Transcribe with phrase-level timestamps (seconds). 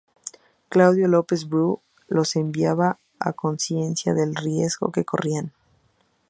[0.69, 5.51] Claudio López Bru los enviaba a conciencia del riesgo que corrían.